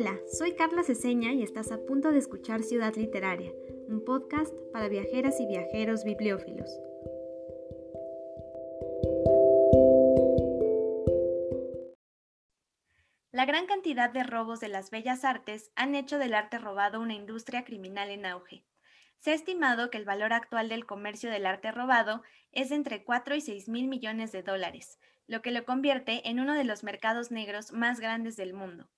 [0.00, 3.50] Hola, soy Carla Ceseña y estás a punto de escuchar Ciudad Literaria,
[3.88, 6.70] un podcast para viajeras y viajeros bibliófilos.
[13.32, 17.14] La gran cantidad de robos de las bellas artes han hecho del arte robado una
[17.14, 18.64] industria criminal en auge.
[19.18, 22.22] Se ha estimado que el valor actual del comercio del arte robado
[22.52, 26.38] es de entre 4 y 6 mil millones de dólares, lo que lo convierte en
[26.38, 28.88] uno de los mercados negros más grandes del mundo.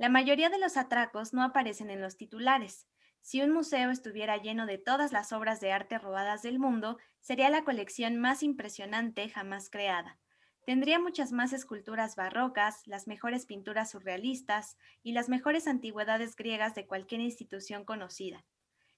[0.00, 2.88] La mayoría de los atracos no aparecen en los titulares.
[3.20, 7.50] Si un museo estuviera lleno de todas las obras de arte robadas del mundo, sería
[7.50, 10.18] la colección más impresionante jamás creada.
[10.64, 16.86] Tendría muchas más esculturas barrocas, las mejores pinturas surrealistas y las mejores antigüedades griegas de
[16.86, 18.46] cualquier institución conocida.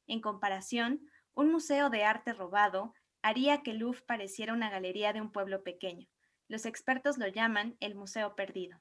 [0.07, 1.01] En comparación,
[1.35, 6.07] un museo de arte robado haría que Louvre pareciera una galería de un pueblo pequeño.
[6.47, 8.81] Los expertos lo llaman el Museo Perdido.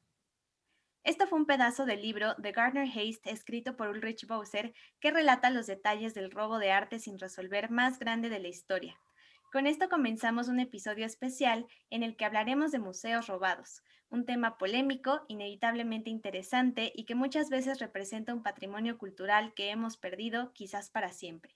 [1.03, 5.49] Esto fue un pedazo del libro de Gardner Haste escrito por Ulrich Bowser que relata
[5.49, 8.99] los detalles del robo de arte sin resolver más grande de la historia.
[9.51, 14.59] Con esto comenzamos un episodio especial en el que hablaremos de museos robados, un tema
[14.59, 20.91] polémico, inevitablemente interesante y que muchas veces representa un patrimonio cultural que hemos perdido quizás
[20.91, 21.55] para siempre.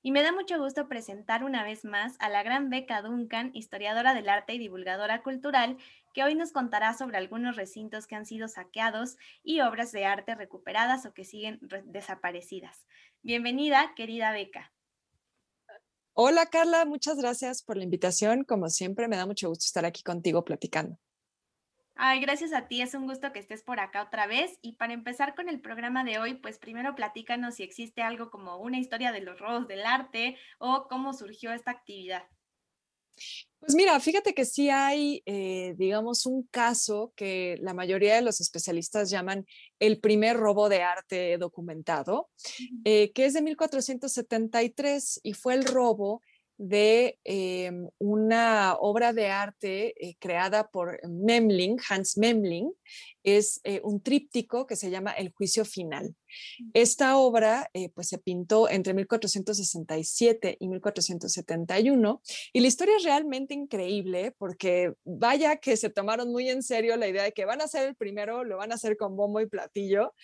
[0.00, 4.14] Y me da mucho gusto presentar una vez más a la gran Beca Duncan, historiadora
[4.14, 5.78] del arte y divulgadora cultural,
[6.16, 10.34] que hoy nos contará sobre algunos recintos que han sido saqueados y obras de arte
[10.34, 12.86] recuperadas o que siguen desaparecidas.
[13.20, 14.72] Bienvenida, querida Beca.
[16.14, 18.44] Hola Carla, muchas gracias por la invitación.
[18.44, 20.98] Como siempre, me da mucho gusto estar aquí contigo platicando.
[21.96, 24.58] Ay, gracias a ti, es un gusto que estés por acá otra vez.
[24.62, 28.56] Y para empezar con el programa de hoy, pues primero platícanos si existe algo como
[28.56, 32.22] una historia de los robos del arte o cómo surgió esta actividad.
[33.58, 38.40] Pues mira, fíjate que sí hay, eh, digamos, un caso que la mayoría de los
[38.40, 39.44] especialistas llaman
[39.80, 42.28] el primer robo de arte documentado,
[42.84, 46.22] eh, que es de 1473 y fue el robo
[46.58, 52.72] de em, una obra de arte eh, creada por Memling, Hans Memling.
[53.22, 56.14] Es eh, un tríptico que se llama El juicio final.
[56.74, 62.22] Esta obra eh, pues se pintó entre 1467 y 1471
[62.52, 67.08] y la historia es realmente increíble porque vaya que se tomaron muy en serio la
[67.08, 69.46] idea de que van a ser el primero, lo van a hacer con bombo y
[69.46, 70.14] platillo,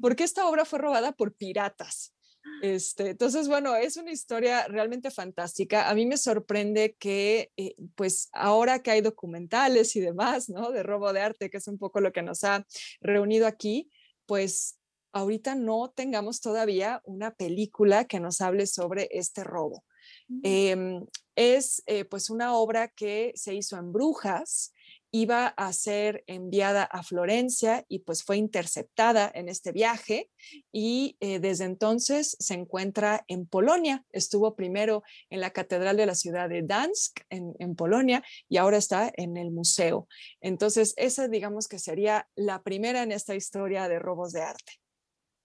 [0.00, 2.14] porque esta obra fue robada por piratas.
[2.62, 5.88] Este, entonces, bueno, es una historia realmente fantástica.
[5.88, 10.70] A mí me sorprende que, eh, pues, ahora que hay documentales y demás, ¿no?
[10.70, 12.66] De robo de arte, que es un poco lo que nos ha
[13.00, 13.90] reunido aquí,
[14.26, 14.78] pues
[15.12, 19.84] ahorita no tengamos todavía una película que nos hable sobre este robo.
[20.28, 20.40] Mm.
[20.42, 24.71] Em, es eh, pues una obra que se hizo en Brujas
[25.12, 30.30] iba a ser enviada a Florencia y pues fue interceptada en este viaje
[30.72, 34.04] y eh, desde entonces se encuentra en Polonia.
[34.10, 38.78] Estuvo primero en la Catedral de la ciudad de Dansk en, en Polonia y ahora
[38.78, 40.08] está en el museo.
[40.40, 44.81] Entonces esa digamos que sería la primera en esta historia de robos de arte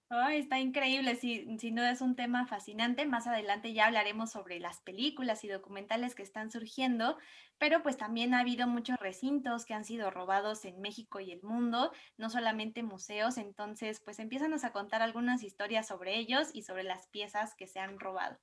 [0.09, 3.05] está increíble, sí, sin duda es un tema fascinante.
[3.05, 7.17] Más adelante ya hablaremos sobre las películas y documentales que están surgiendo,
[7.57, 11.41] pero pues también ha habido muchos recintos que han sido robados en México y el
[11.43, 16.83] mundo, no solamente museos, entonces pues empiezan a contar algunas historias sobre ellos y sobre
[16.83, 18.37] las piezas que se han robado.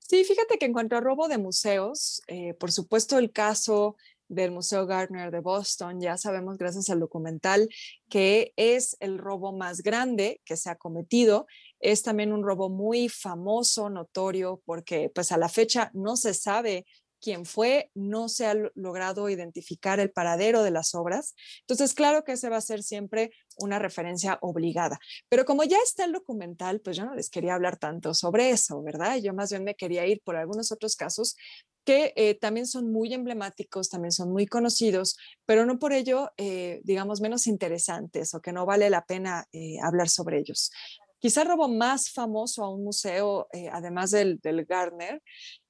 [0.00, 3.96] Sí, fíjate que en cuanto a robo de museos, eh, por supuesto el caso
[4.30, 7.68] del Museo Gardner de Boston, ya sabemos gracias al documental
[8.08, 11.46] que es el robo más grande que se ha cometido.
[11.80, 16.86] Es también un robo muy famoso, notorio, porque pues a la fecha no se sabe
[17.20, 21.34] quién fue, no se ha logrado identificar el paradero de las obras.
[21.60, 24.98] Entonces, claro que ese va a ser siempre una referencia obligada.
[25.28, 28.82] Pero como ya está el documental, pues yo no les quería hablar tanto sobre eso,
[28.82, 29.18] ¿verdad?
[29.18, 31.36] Yo más bien me quería ir por algunos otros casos
[31.84, 35.16] que eh, también son muy emblemáticos, también son muy conocidos,
[35.46, 39.78] pero no por ello, eh, digamos, menos interesantes o que no vale la pena eh,
[39.82, 40.70] hablar sobre ellos.
[41.18, 45.22] Quizá el robo más famoso a un museo, además del, del Gardner,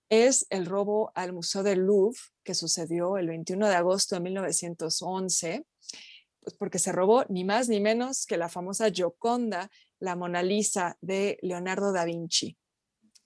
[0.08, 5.64] es el robo al Museo del Louvre, que sucedió el 21 de agosto de 1911,
[6.40, 10.96] pues porque se robó ni más ni menos que la famosa Gioconda, la Mona Lisa
[11.00, 12.56] de Leonardo da Vinci.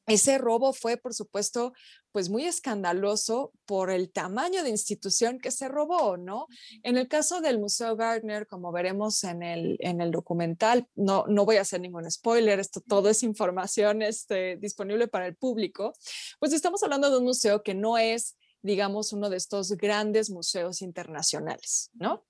[0.07, 1.73] Ese robo fue, por supuesto,
[2.15, 6.47] pues muy escandaloso por el tamaño de institución que se robó, ¿no?
[6.85, 11.45] En el caso del Museo Gardner, como veremos en el, en el documental, no, no
[11.45, 15.93] voy a hacer ningún spoiler, esto todo es información este, disponible para el público,
[16.39, 20.83] pues estamos hablando de un museo que no es digamos, uno de estos grandes museos
[20.83, 22.25] internacionales, ¿no?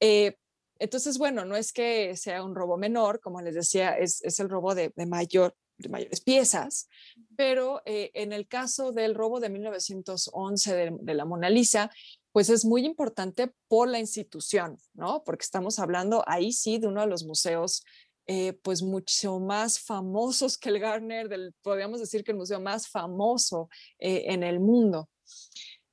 [0.00, 0.36] Eh,
[0.80, 4.74] Entonces, bueno, no es que sea un robo menor, como les decía, es, el robo
[4.74, 6.88] de, mayor, de mayores piezas,
[7.36, 11.90] pero eh, en el caso del robo de 1911 de, de, la Mona Lisa,
[12.32, 15.22] pues es muy importante por la institución, ¿no?
[15.24, 17.84] Porque estamos hablando ahí sí de uno de los museos
[18.30, 22.86] eh, pues mucho más famosos que el Garner, del, podríamos decir que el museo más
[22.86, 25.08] famoso eh, en el mundo.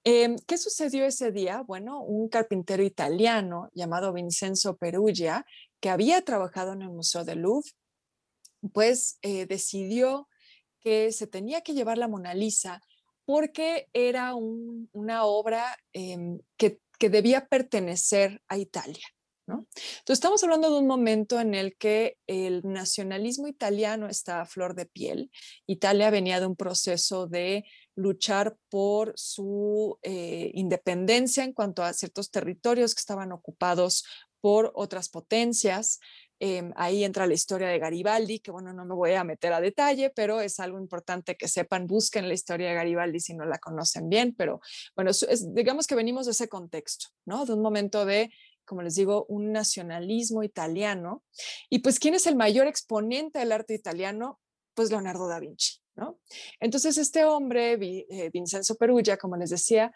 [0.04, 1.64] Em, ¿Qué sucedió ese día?
[1.66, 5.46] Bueno, un carpintero italiano llamado Vincenzo Perugia,
[5.80, 7.72] que había trabajado en el Museo del Louvre,
[8.70, 10.28] pues eh, decidió
[10.80, 12.82] que se tenía que llevar la Mona Lisa
[13.26, 19.06] porque era una obra em, que, debía pertenecer a Italia.
[19.48, 19.70] Entonces
[20.08, 24.88] estamos hablando de un momento en el que el nacionalismo italiano está a flor de
[24.88, 25.30] piel.
[25.68, 27.64] Italia venía de un proceso de
[27.96, 34.04] luchar por su eh, independencia en cuanto a ciertos territorios que estaban ocupados
[34.42, 36.00] por otras potencias.
[36.40, 39.62] Em, ahí entra la historia de Garibaldi, que bueno, no me voy a meter a
[39.62, 43.58] detalle, pero es algo importante que sepan, busquen la historia de Garibaldi si no la
[43.58, 44.60] conocen bien, pero
[44.96, 45.12] bueno,
[45.54, 47.46] digamos que venimos de ese contexto, ¿no?
[47.46, 48.32] De un momento de
[48.66, 51.24] como les digo, un nacionalismo italiano.
[51.70, 54.40] Y pues, ¿quién es el mayor exponente del arte italiano?
[54.74, 56.20] Pues Leonardo da Vinci, ¿no?
[56.60, 59.94] Entonces, este hombre, eh, Vincenzo Perugia, como les decía,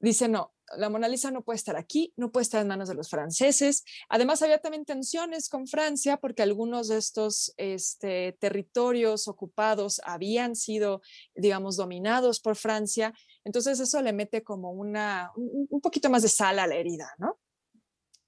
[0.00, 2.94] dice, no, la Mona Lisa no puede estar aquí, no puede estar en manos de
[2.94, 3.84] los franceses.
[4.08, 11.02] Además, había también tensiones con Francia porque algunos de estos este, territorios ocupados habían sido,
[11.34, 13.12] digamos, dominados por Francia.
[13.44, 17.38] Entonces, eso le mete como una, un poquito más de sal a la herida, ¿no?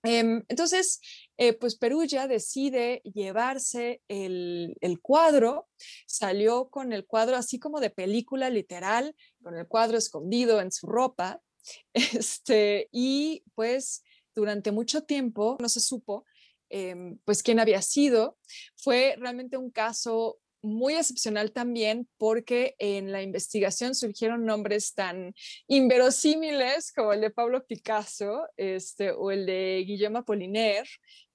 [0.02, 1.00] Em, entonces,
[1.36, 5.68] eh, pues Perugia decide llevarse el, cuadro,
[6.06, 10.86] salió con el cuadro así como de película literal, con el cuadro escondido en su
[10.86, 11.40] ropa,
[11.94, 14.02] este, y pues
[14.34, 16.24] durante mucho tiempo no se supo
[16.68, 18.38] em, pues quién había sido.
[18.76, 25.34] Fue realmente un caso muy excepcional también porque en la investigación surgieron nombres tan
[25.68, 30.88] inverosímiles como el de Pablo Picasso este, o el de Guillermo Apollinaire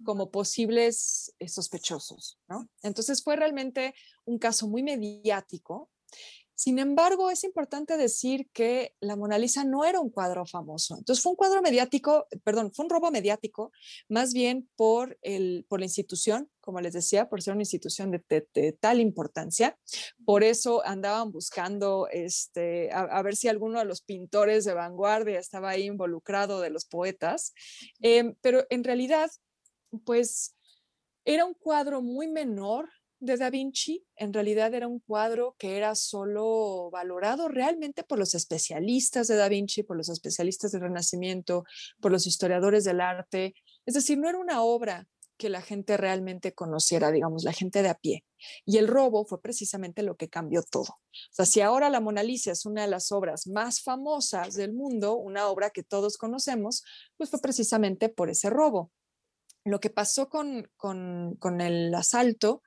[0.03, 2.37] como posibles eh, sospechosos.
[2.47, 2.69] ¿no?
[2.83, 3.95] Entonces fue realmente
[4.25, 5.89] un caso muy mediático
[6.55, 10.95] sin embargo, es importante decir que la Mona Lisa no era un cuadro famoso.
[10.97, 13.71] Entonces fue un cuadro mediático, perdón, fue un robo mediático,
[14.07, 18.77] más bien por, el, por la institución, como les decía, por ser una institución de,
[18.79, 19.77] tal importancia.
[20.25, 25.71] Por eso andaban buscando este, a, ver si alguno de los pintores de vanguardia estaba
[25.71, 27.53] ahí involucrado, de los poetas.
[27.99, 29.29] Em, pero en realidad,
[30.05, 30.55] pues
[31.25, 35.95] era un cuadro muy menor de Da Vinci en realidad era un cuadro que era
[35.95, 41.63] solo valorado realmente por los especialistas de Da Vinci, por los especialistas del Renacimiento,
[41.99, 43.55] por los historiadores del arte.
[43.85, 45.07] Es decir, no era una obra
[45.37, 48.23] que la gente realmente conociera, digamos, la gente de a pie.
[48.65, 50.93] Y el robo fue precisamente lo que cambió todo.
[50.93, 54.73] O sea, si ahora la Mona Lisa es una de las obras más famosas del
[54.73, 56.83] mundo, una obra que todos conocemos,
[57.17, 58.91] pues fue precisamente por ese robo.
[59.65, 62.61] Lo que pasó con, con, con el asalto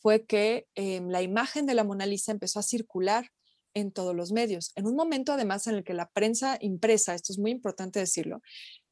[0.00, 3.30] fue que em, la imagen de la Mona Lisa empezó a circular
[3.74, 4.72] en todos los medios.
[4.74, 8.42] En un momento además en el que la prensa impresa, esto es muy importante decirlo,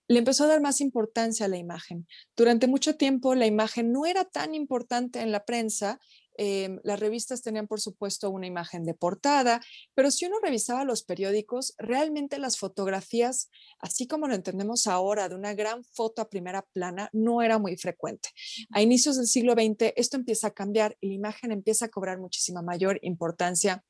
[0.06, 2.06] le empezó a dar más importancia a la imagen.
[2.36, 6.00] Durante mucho tiempo la imagen no era tan importante en la prensa
[6.40, 9.60] Em, las revistas tenían, por supuesto, una imagen de portada,
[9.94, 15.34] pero si uno revisaba los periódicos, realmente las fotografías, así como lo entendemos ahora, de
[15.34, 18.28] una gran foto a primera plana, no era muy frecuente.
[18.70, 22.20] A inicios del siglo XX, esto empieza a cambiar y la imagen empieza a cobrar
[22.20, 23.84] muchísima mayor importancia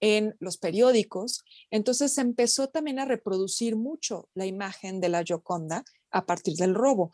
[0.00, 1.44] en los periódicos.
[1.70, 6.74] Entonces se empezó también a reproducir mucho la imagen de la Gioconda a partir del
[6.74, 7.10] robo.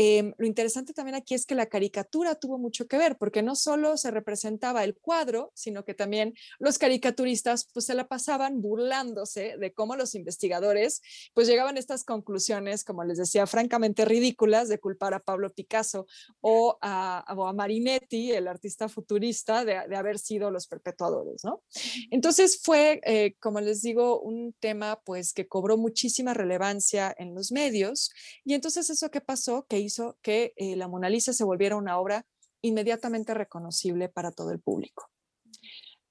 [0.00, 3.56] Em, lo interesante también aquí es que la caricatura tuvo mucho que ver, porque no
[3.56, 9.56] solo se representaba el cuadro, sino que también los caricaturistas pues se la pasaban burlándose
[9.58, 11.02] de cómo los investigadores
[11.34, 16.06] pues llegaban a estas conclusiones, como les decía, francamente ridículas de culpar a Pablo Picasso
[16.40, 21.64] o a, Marinetti, el artista futurista, de, haber sido los perpetuadores, ¿no?
[22.12, 27.50] Entonces fue, eh, como les digo, un tema pues que cobró muchísima relevancia en los
[27.50, 28.12] medios
[28.44, 31.98] y entonces eso que pasó, que hizo que eh, la Mona Lisa se volviera una
[31.98, 32.26] obra
[32.62, 35.10] inmediatamente reconocible para todo el público.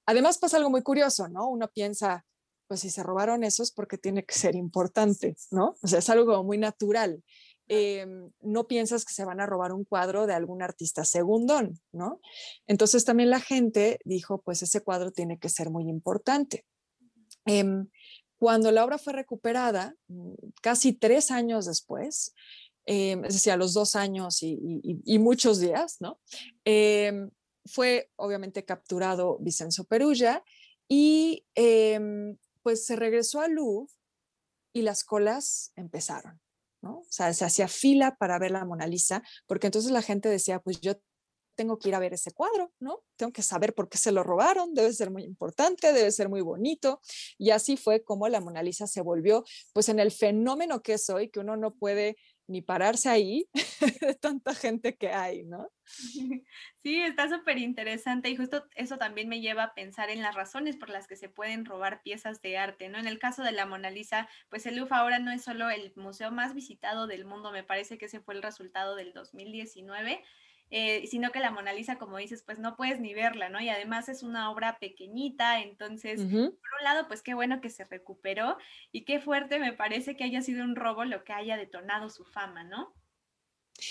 [0.06, 1.48] Además pasa algo muy curioso, ¿no?
[1.48, 2.24] Uno piensa,
[2.66, 5.76] pues si se robaron eso es porque tiene que ser importante, ¿no?
[5.82, 7.22] O sea, es algo muy natural.
[7.70, 12.20] Em, no piensas que se van a robar un cuadro de algún artista segundón, ¿no?
[12.66, 16.64] Entonces también la gente dijo, pues ese cuadro tiene que ser muy importante.
[18.38, 22.34] Cuando la obra fue recuperada, mm, casi tres años después,
[22.86, 26.20] em, es decir, a los dos años y, muchos días, ¿no?
[26.64, 27.30] Em,
[27.66, 30.42] fue obviamente capturado Vicenzo Perugia
[30.88, 33.92] y em, pues se regresó a Louvre
[34.72, 36.40] y las colas empezaron,
[36.80, 37.00] ¿no?
[37.00, 40.60] O sea, se hacía fila para ver la Mona Lisa, porque entonces la gente decía,
[40.60, 40.94] pues yo
[41.58, 43.02] tengo que ir a ver ese cuadro, ¿no?
[43.16, 46.40] Tengo que saber por qué se lo robaron, debe ser muy importante, debe ser muy
[46.40, 47.00] bonito.
[47.36, 51.10] Y así fue como la Mona Lisa se volvió, pues en el fenómeno que es
[51.10, 53.48] hoy, que uno no puede ni pararse ahí
[54.00, 55.68] de tanta gente que hay, ¿no?
[56.84, 60.76] Sí, está súper interesante y justo eso también me lleva a pensar en las razones
[60.76, 62.98] por las que se pueden robar piezas de arte, ¿no?
[62.98, 65.92] En el caso de la Mona Lisa, pues el Louvre ahora no es solo el
[65.96, 70.22] museo más visitado del mundo, me parece que ese fue el resultado del 2019
[70.70, 73.60] eh, sino que la Mona Lisa, como dices, pues no puedes ni verla, ¿no?
[73.60, 77.84] Y además es una obra pequeñita, entonces, por un lado, pues qué bueno que se
[77.84, 78.56] recuperó
[78.92, 82.24] y qué fuerte me parece que haya sido un robo lo que haya detonado su
[82.24, 82.94] fama, ¿no?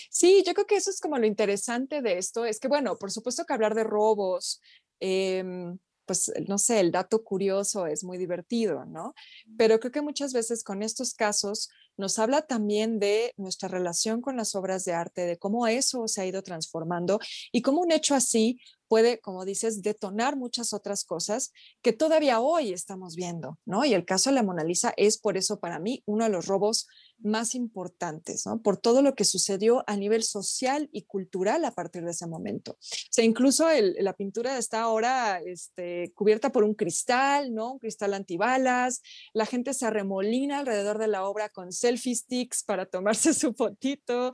[0.09, 3.11] Sí, yo creo que eso es como lo interesante de esto, es que, bueno, por
[3.11, 4.61] supuesto que hablar de robos,
[4.99, 9.13] em, pues no sé, el dato curioso es muy divertido, ¿no?
[9.57, 14.37] Pero creo que muchas veces con estos casos nos habla también de nuestra relación con
[14.37, 17.19] las obras de arte, de cómo eso se ha ido transformando
[17.51, 21.51] y cómo un hecho así puede, como dices, detonar muchas otras cosas
[21.81, 23.85] que todavía hoy estamos viendo, ¿no?
[23.85, 26.47] Y el caso de la Mona Lisa es por eso para mí uno de los
[26.47, 26.87] robos
[27.19, 28.61] más importantes, ¿no?
[28.61, 32.73] Por todo lo que sucedió a nivel social y cultural a partir de ese momento.
[32.73, 32.77] O
[33.09, 33.67] sea, incluso
[33.99, 37.73] la pintura está ahora este, cubierta por un cristal, ¿no?
[37.73, 39.01] Un cristal antibalas.
[39.33, 44.31] La gente se arremolina alrededor de la obra con selfie sticks para tomarse su fotito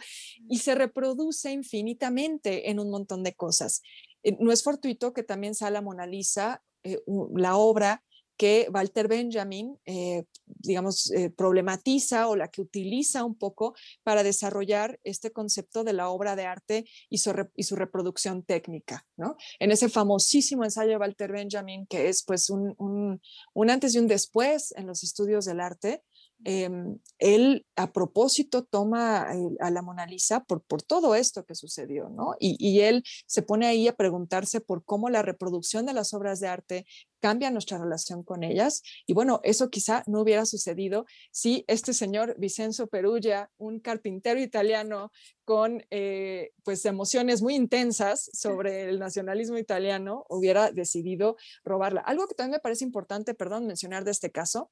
[0.49, 3.81] y se reproduce infinitamente en un montón de cosas.
[4.23, 6.99] Eh, no es fortuito que también sea la Mona Lisa, eh,
[7.35, 8.03] la obra
[8.37, 14.99] que Walter Benjamin, eh, digamos, eh, problematiza o la que utiliza un poco para desarrollar
[15.03, 19.37] este concepto de la obra de arte y su, y su reproducción técnica, ¿no?
[19.59, 23.21] En ese famosísimo ensayo de Walter Benjamin, que es pues un, un,
[23.53, 26.03] un antes y un después en los estudios del arte,
[26.45, 32.09] Em, él a propósito toma a la Mona Lisa por, por todo esto que sucedió,
[32.09, 32.35] ¿no?
[32.37, 36.41] Y, y, él se pone ahí a preguntarse por cómo la reproducción de las obras
[36.41, 36.85] de arte
[37.21, 38.81] cambia nuestra relación con ellas.
[39.07, 45.11] Y bueno, eso quizá no hubiera sucedido si este señor Vicenzo Perugia, un carpintero italiano
[45.45, 52.01] con eh, pues emociones muy intensas sobre el nacionalismo italiano, hubiera decidido robarla.
[52.01, 54.69] Algo que también me parece importante, perdón, mencionar de este caso,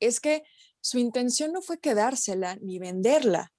[0.00, 0.42] es que
[0.82, 3.52] su intención no fue quedársela ni venderla.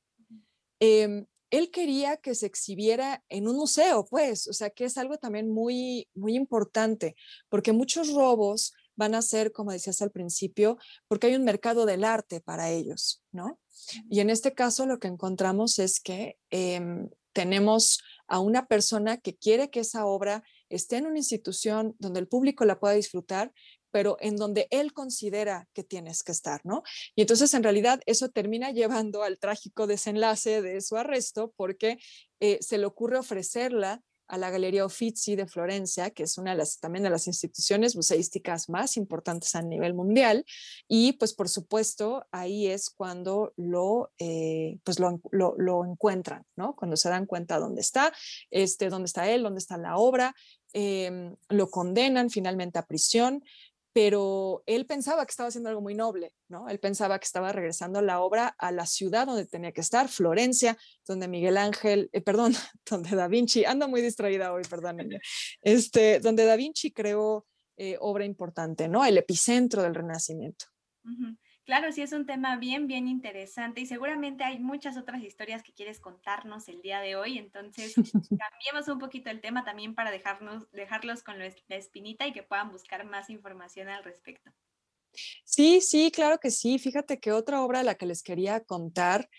[0.80, 5.18] Em, él quería que se exhibiera en un museo, pues, o sea, que es algo
[5.18, 7.16] también muy, muy importante,
[7.50, 10.78] porque muchos robos van a ser, como decías al principio,
[11.08, 13.60] porque hay un mercado del arte para ellos, ¿no?
[14.10, 19.36] Y en este caso lo que encontramos es que em, tenemos a una persona que
[19.36, 23.52] quiere que esa obra esté en una institución donde el público la pueda disfrutar,
[23.94, 26.82] pero en donde él considera que tienes que estar, ¿no?
[27.16, 32.00] Y entonces en realidad eso termina llevando al trágico desenlace de su arresto porque
[32.40, 36.58] eh, se le ocurre ofrecerla a la Galería Uffizi de Florencia, que es una de
[36.58, 40.44] las también de las instituciones museísticas más importantes a nivel mundial,
[40.88, 46.76] y pues por supuesto ahí es cuando lo, eh, pues lo, lo, encuentran, ¿no?
[46.76, 48.12] Cuando se dan cuenta dónde está,
[48.50, 50.34] este, dónde está él, dónde está la obra,
[50.72, 53.44] em, lo condenan finalmente a prisión,
[53.94, 56.68] pero él pensaba que estaba haciendo algo muy noble, ¿no?
[56.68, 60.78] Él pensaba que estaba regresando la obra a la ciudad donde tenía que estar, Florencia,
[61.08, 62.54] donde Miguel Ángel, eh, perdón,
[62.90, 65.20] donde Da Vinci, ando muy distraída hoy, perdónenme,
[65.62, 67.46] este, donde Da Vinci creó
[67.78, 69.06] eh, obra importante, ¿no?
[69.06, 70.66] El epicentro del Renacimiento.
[71.66, 75.74] Claro, sí es un tema bien, bien interesante y seguramente hay muchas otras historias que
[75.74, 77.96] quieres contarnos el día de hoy, entonces
[78.40, 82.70] cambiemos un poquito el tema también para dejarnos, dejarlos con la espinita y que puedan
[82.70, 84.52] buscar más información al respecto.
[85.46, 86.80] Sí, sí, claro que sí.
[86.80, 89.30] Fíjate que otra obra de la que les quería contar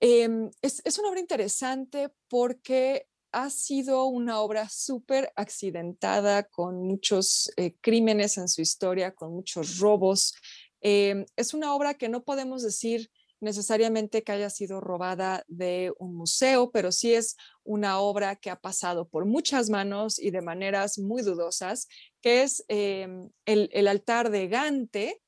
[0.00, 7.52] em, es, es, una obra interesante porque ha sido una obra súper accidentada, con muchos
[7.56, 10.34] eh, crímenes en su historia, con muchos robos,
[10.80, 16.14] Em, es una obra que no podemos decir necesariamente que haya sido robada de un
[16.16, 20.98] museo, pero sí es una obra que ha pasado por muchas manos y de maneras
[20.98, 21.86] muy dudosas,
[22.20, 25.20] que es em, el, altar de Gante,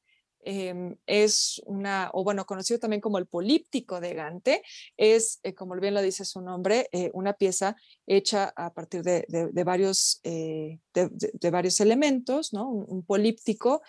[0.43, 4.63] Em, es una, o bueno, conocido también como el políptico de Gante,
[4.97, 9.25] es, eh, como bien lo dice su nombre, eh, una pieza hecha a partir de,
[9.65, 12.71] varios, eh, de, varios elementos, ¿no?
[12.71, 13.83] Un, políptico,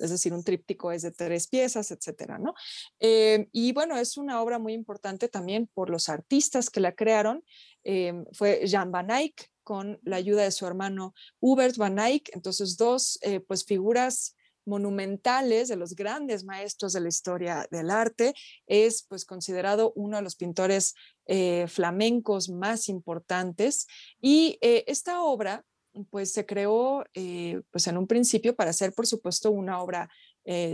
[0.00, 2.54] es decir, un tríptico es de tres piezas, etcétera, ¿no?
[2.98, 7.44] Em, y bueno, es una obra muy importante también por los artistas que la crearon.
[7.84, 12.78] Em, fue Jan van Eyck con la ayuda de su hermano Hubert van Eyck, entonces
[12.78, 14.34] dos pues figuras
[14.68, 18.34] monumentales de los grandes maestros de la historia del arte,
[18.66, 20.94] es pues considerado uno de los pintores
[21.26, 23.86] eh, flamencos más importantes.
[24.20, 25.64] Y eh, esta obra
[26.10, 30.08] pues se creó eh, pues en un principio para ser por supuesto una obra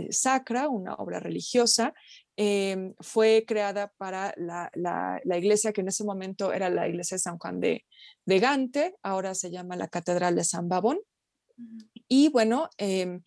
[0.09, 1.93] sacra, una obra religiosa,
[2.37, 7.37] em, fue creada para la, iglesia que en ese momento era la iglesia de San
[7.37, 7.83] Juan de,
[8.25, 10.99] de Gante, ahora se llama la Catedral de San Babón.
[12.07, 13.21] Y bueno, em,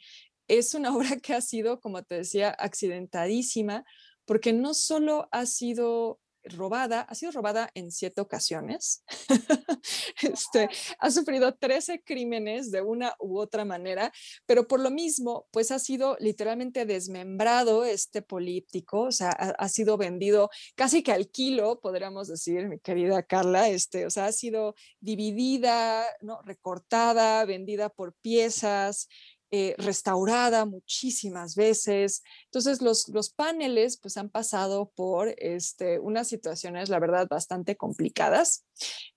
[0.49, 3.85] es una obra que ha sido, como te decía, accidentadísima,
[4.25, 9.05] porque no solo ha sido robada, ha sido robada en siete ocasiones.
[10.23, 14.13] este, ha sufrido 13 crímenes de una u otra manera,
[14.47, 19.97] pero por lo mismo, pues ha sido literalmente desmembrado este político, o sea, ha, sido
[19.97, 24.75] vendido casi que al kilo, podríamos decir, mi querida Carla, este, o sea, ha sido
[25.01, 26.41] dividida, ¿no?
[26.43, 29.09] recortada, vendida por piezas,
[29.51, 32.23] eh, restaurada muchísimas veces.
[32.45, 38.65] Entonces, los, los paneles pues han pasado por este, unas situaciones, la verdad, bastante complicadas.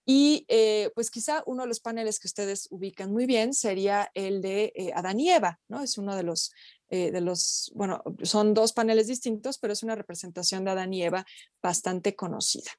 [0.06, 4.42] Y eh, pues quizá uno de los paneles que ustedes ubican muy bien sería el
[4.42, 5.82] de eh, Adán y Eva, ¿no?
[5.82, 6.52] Es uno de los,
[6.90, 11.26] de los, bueno, son dos paneles distintos, pero es una representación de Adán y Eva
[11.62, 12.72] bastante conocida.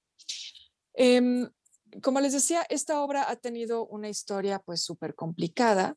[0.94, 1.49] Em,
[2.02, 5.97] como les decía, esta obra ha tenido una historia pues súper complicada.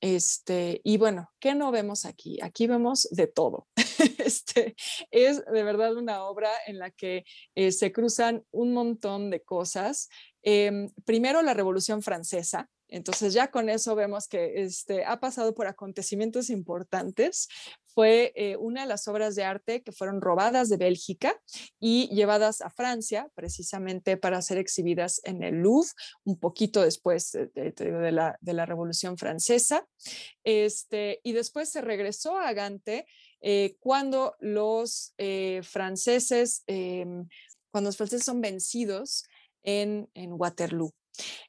[0.00, 2.38] Este, y bueno, ¿qué no vemos aquí?
[2.42, 3.68] Aquí vemos de todo.
[4.18, 4.76] Este,
[5.10, 10.08] es de verdad una obra en la que eh, se cruzan un montón de cosas.
[10.42, 15.66] Em, primero, la Revolución Francesa, entonces ya con eso vemos que este, ha pasado por
[15.66, 17.48] acontecimientos importantes.
[17.86, 21.40] Fue eh, una de las obras de arte que fueron robadas de Bélgica
[21.80, 25.90] y llevadas a Francia precisamente para ser exhibidas en el Louvre
[26.24, 29.86] un poquito después de, la, Revolución Francesa.
[30.44, 33.06] Este, y después se regresó a Gante
[33.40, 37.26] eh, cuando los eh, franceses, em,
[37.70, 39.24] cuando los franceses son vencidos
[39.62, 40.92] en, en Waterloo.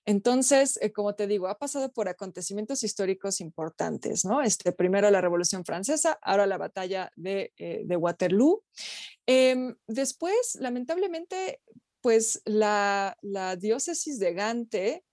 [0.05, 4.41] Entonces, eh, como te digo, ha pasado por acontecimientos históricos importantes, ¿no?
[4.41, 8.63] Este, primero la Revolución Francesa, ahora la batalla de, eh, Waterloo.
[9.25, 11.62] Em, después, lamentablemente,
[12.01, 13.17] pues la,
[13.60, 15.05] diócesis de Gante,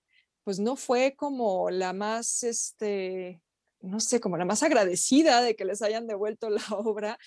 [0.43, 3.41] pues no fue como la más, este,
[3.81, 7.17] no sé, como la más agradecida de que les hayan devuelto la obra,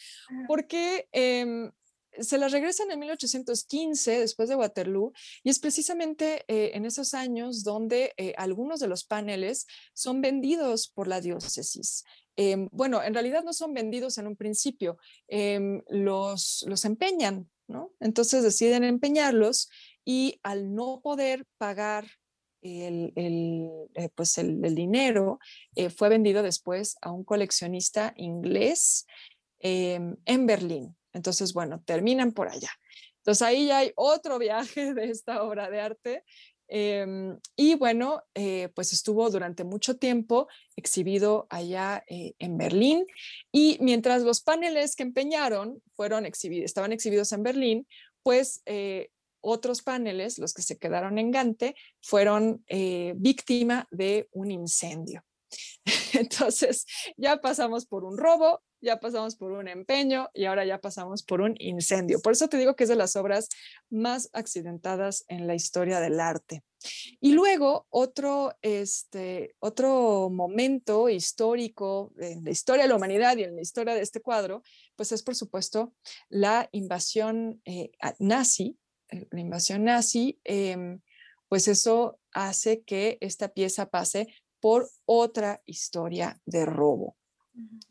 [0.48, 1.70] porque em,
[2.18, 7.64] se las regresan en 1815, después de Waterloo, y es precisamente eh, en esos años
[7.64, 12.04] donde eh, algunos de los paneles son vendidos por la diócesis.
[12.36, 14.98] Em, bueno, en realidad no son vendidos en un principio,
[15.28, 17.92] em, los, empeñan, ¿no?
[18.00, 19.70] Entonces deciden empeñarlos
[20.04, 22.06] y al no poder pagar
[22.62, 25.40] el, eh, pues el dinero,
[25.96, 29.04] fue vendido después a un coleccionista inglés
[29.58, 30.96] em, en Berlín.
[31.12, 32.70] Entonces, bueno, terminan por allá.
[33.18, 36.24] Entonces ahí ya hay otro viaje de esta obra de arte.
[36.68, 43.06] Em, y bueno, eh, pues estuvo durante mucho tiempo exhibido allá eh, en Berlín.
[43.52, 47.86] Y mientras los paneles que empeñaron fueron exhibidos, estaban exhibidos en Berlín,
[48.22, 49.10] pues eh,
[49.42, 52.64] otros paneles, los que se quedaron en Gante, fueron
[53.16, 55.24] víctima de un incendio.
[56.14, 61.22] Entonces, ya pasamos por un robo, ya pasamos por un empeño y ahora ya pasamos
[61.22, 62.20] por un incendio.
[62.20, 63.48] Por eso te digo que es de las obras
[63.88, 66.64] más accidentadas en la historia del arte.
[67.20, 73.54] Y luego otro, este, otro momento histórico en la historia de la humanidad y en
[73.54, 74.62] la historia de este cuadro,
[74.96, 75.94] pues es por supuesto
[76.28, 78.78] la invasión eh, nazi,
[79.10, 81.00] eh, la invasión nazi, em,
[81.48, 84.26] pues eso hace que esta pieza pase
[84.58, 87.16] por otra historia de robo.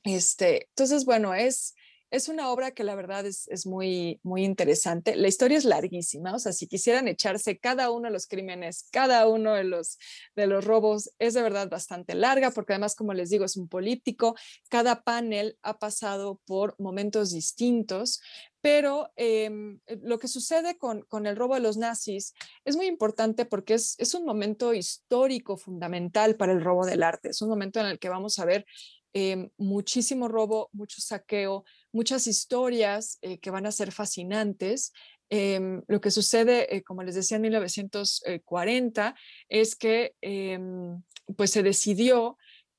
[0.04, 1.76] Este, entonces, bueno, es,
[2.12, 5.16] es una obra que la verdad es, es, muy, muy interesante.
[5.16, 9.28] La historia es larguísima, o sea, si quisieran echarse cada uno de los crímenes, cada
[9.28, 9.98] uno de los,
[10.36, 13.70] de los robos, es de verdad bastante larga, porque además, como les digo, es un
[13.70, 14.36] político.
[14.70, 18.20] Cada panel ha pasado por momentos distintos,
[18.60, 22.34] pero em, eh, lo que sucede con, con, el robo de los nazis
[22.66, 27.30] es muy importante porque es, es un momento histórico fundamental para el robo del arte.
[27.30, 28.66] Es un momento en el que vamos a ver
[29.14, 34.94] em, muchísimo robo, mucho saqueo, muchas historias eh, que van a ser fascinantes.
[35.30, 39.16] Em, lo que sucede, eh, como les decía, en 1940
[39.50, 41.02] es que em,
[41.36, 42.38] pues se decidió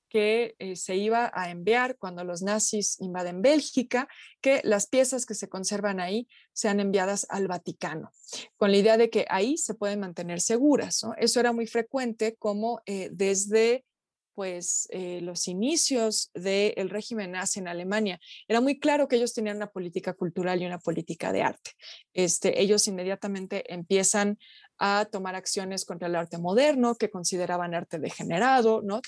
[0.09, 4.09] que eh, se iba a enviar cuando los nazis invaden Bélgica,
[4.43, 8.13] que las piezas que se conservan ahí sean enviadas al Vaticano,
[8.59, 11.03] con la idea de que ahí se pueden mantener seguras.
[11.17, 13.87] Eso era muy frecuente como desde
[14.35, 18.19] pues eh, los inicios del régimen nazi en Alemania,
[18.49, 21.73] era muy claro que ellos tenían una política cultural y una política de arte.
[22.15, 24.39] Este, ellos inmediatamente empiezan
[24.79, 29.01] a tomar acciones contra el arte moderno, que consideraban arte degenerado, ¿no?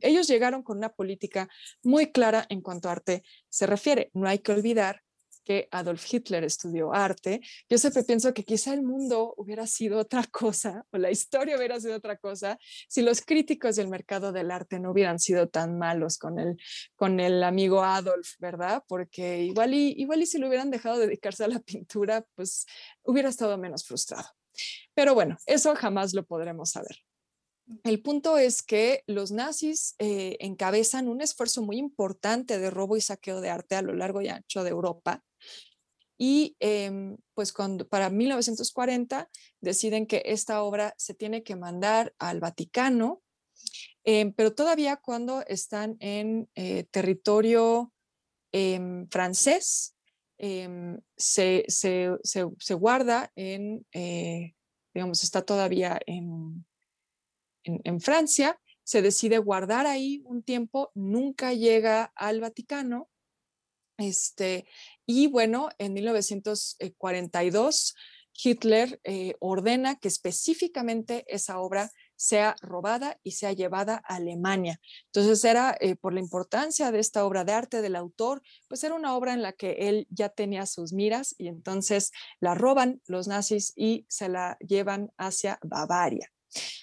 [0.00, 1.48] ellos llegaron con una política
[1.82, 4.10] muy clara en cuanto a arte se refiere.
[4.12, 5.03] No hay que olvidar
[5.44, 10.24] que Adolf Hitler estudió arte, yo siempre pienso que quizá el mundo hubiera sido otra
[10.30, 14.80] cosa o la historia hubiera sido otra cosa si los críticos del mercado del arte
[14.80, 16.56] no hubieran sido tan malos con el,
[16.96, 18.82] con el amigo Adolf, ¿verdad?
[18.88, 22.66] Porque igual y, igual y si lo hubieran dejado dedicarse a la pintura, pues
[23.02, 24.28] hubiera estado menos frustrado.
[24.94, 26.96] Pero bueno, eso jamás lo podremos saber.
[27.82, 33.00] El punto es que los nazis eh, encabezan un esfuerzo muy importante de robo y
[33.00, 35.22] saqueo de arte a lo largo y ancho de Europa
[36.16, 39.28] y em, pues cuando, para 1940
[39.60, 43.22] deciden que esta obra se tiene que mandar al Vaticano,
[44.04, 47.92] em, pero todavía cuando están en eh, territorio
[48.52, 49.92] em, francés,
[51.16, 54.54] se, se, guarda en, eh,
[54.92, 56.66] digamos, está todavía en,
[57.62, 63.08] en Francia, se decide guardar ahí un tiempo, nunca llega al Vaticano.
[63.98, 64.66] Este,
[65.06, 67.94] y bueno, en 1942,
[68.42, 74.80] Hitler eh, ordena que específicamente esa obra sea robada y sea llevada a Alemania.
[75.06, 78.94] Entonces era eh, por la importancia de esta obra de arte del autor, pues era
[78.94, 83.28] una obra en la que él ya tenía sus miras y entonces la roban los
[83.28, 86.30] nazis y se la llevan hacia Bavaria.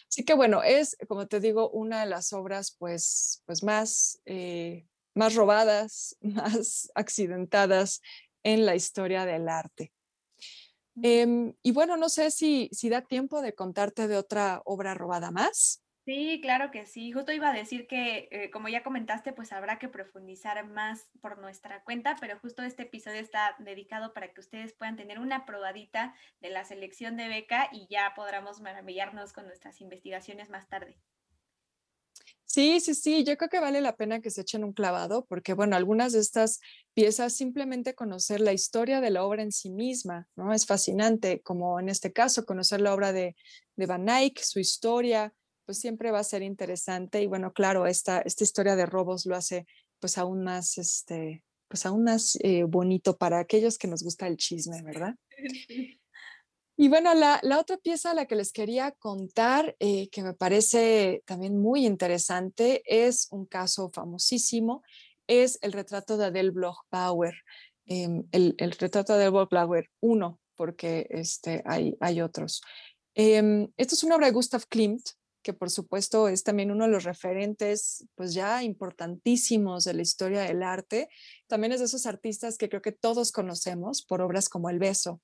[0.10, 4.86] Así que bueno, es, como te digo, una de las obras pues, pues más eh,
[5.13, 8.02] más robadas, más accidentadas
[8.43, 9.91] en la historia del arte.
[11.02, 15.32] Em, y bueno, no sé si, si da tiempo de contarte de otra obra robada
[15.32, 15.82] más.
[16.04, 17.12] Sí, claro que sí.
[17.12, 21.38] Justo iba a decir que, eh, como ya comentaste, pues habrá que profundizar más por
[21.38, 26.15] nuestra cuenta, pero justo este episodio está dedicado para que ustedes puedan tener una probadita
[26.39, 30.97] de la selección de beca y ya podamos maravillarnos con nuestras investigaciones más tarde.
[32.53, 35.53] Sí, sí, sí, yo creo que vale la pena que se echen un clavado porque,
[35.53, 36.59] bueno, algunas de estas
[36.93, 40.51] piezas simplemente conocer la historia de la obra en sí misma, ¿no?
[40.51, 43.37] Es fascinante, como en este caso, conocer la obra de,
[43.77, 45.33] de Van Eyck, su historia,
[45.65, 49.37] pues siempre va a ser interesante y, bueno, claro, esta, esta historia de robos lo
[49.37, 49.65] hace
[50.01, 54.35] pues aún más, este, pues aún más eh, bonito para aquellos que nos gusta el
[54.35, 55.15] chisme, ¿verdad?
[56.77, 61.21] Y bueno, la, otra pieza a la que les quería contar, eh, que me parece
[61.25, 64.81] también muy interesante, es un caso famosísimo,
[65.27, 67.36] es el retrato de Adele Bloch-Bauer,
[67.86, 72.62] em, el, retrato de Adele Bloch-Bauer 1, porque este, hay, hay otros.
[73.13, 75.03] Em, esto es una obra de Gustav Klimt,
[75.43, 80.41] que por supuesto es también uno de los referentes, pues ya importantísimos de la historia
[80.41, 81.10] del arte.
[81.47, 85.21] También es de esos artistas que creo que todos conocemos por obras como El Beso,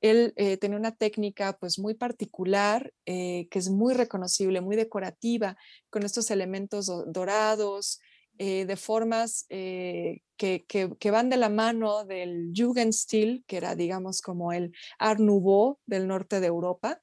[0.00, 5.56] él eh, tenía una técnica pues muy particular, eh, que es muy reconocible, muy decorativa,
[5.90, 8.00] con estos elementos dorados,
[8.38, 14.72] eh, de formas que, van de la mano del Jugendstil, que era digamos como el
[14.98, 17.00] Art Nouveau del norte de Europa.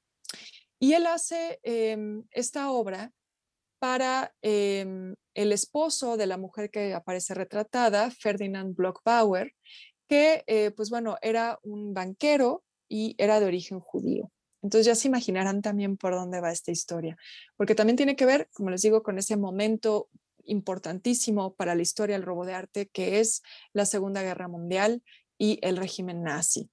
[0.78, 3.12] Y él hace em, esta obra
[3.78, 9.52] para em, el esposo de la mujer que aparece retratada, Ferdinand Bloch-Bauer,
[10.12, 14.30] que, eh, pues bueno, era un banquero y era de origen judío.
[14.60, 17.16] Entonces ya se imaginarán también por dónde va esta historia,
[17.56, 20.10] porque también tiene que ver, como les digo, con ese momento
[20.44, 23.40] importantísimo para la historia del robo de arte, que es
[23.72, 25.02] la Segunda Guerra Mundial
[25.38, 26.68] y el régimen nazi.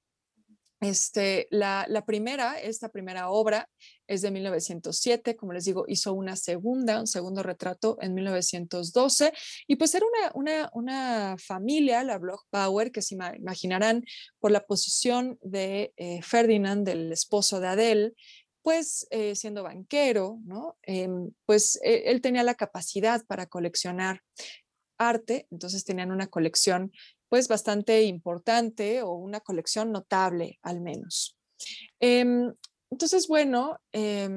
[0.81, 3.69] Este, la, primera, esta primera obra
[4.07, 9.33] es de 1907, como les digo, hizo una segunda, un segundo retrato en 1912,
[9.67, 14.05] y pues era una, familia, la Bloch-Bauer, que se imaginarán
[14.39, 18.13] por la posición de eh, Ferdinand, del esposo de Adele,
[18.61, 20.77] pues eh, siendo banquero, ¿no?
[20.83, 24.21] Em, pues e, él tenía la capacidad para coleccionar
[24.97, 26.91] arte, entonces tenían una colección
[27.29, 31.37] pues bastante importante o una colección notable al menos.
[31.99, 32.53] Em,
[32.91, 34.29] entonces, bueno, eh,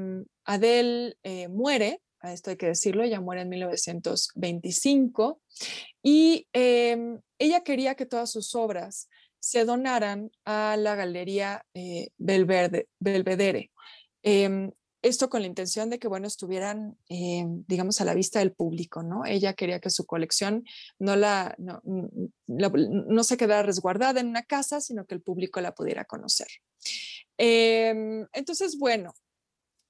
[0.44, 5.42] Adele eh, muere a esto hay que decirlo, ella muere en 1925
[6.02, 9.08] y em, ella quería que todas sus obras
[9.40, 13.72] se donaran a la Galería eh, Belvedere.
[14.22, 14.70] Em,
[15.02, 19.02] esto con la intención de que, bueno, estuvieran, em, digamos, a la vista del público,
[19.02, 19.24] ¿no?
[19.26, 20.64] Ella quería que su colección
[20.98, 25.74] no, la, no, no se quedara resguardada en una casa, sino que el público la
[25.74, 26.46] pudiera conocer.
[27.36, 29.14] Em, entonces, bueno,